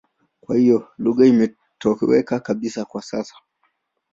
[0.41, 3.35] Kwa hiyo lugha imetoweka kabisa kwa sasa.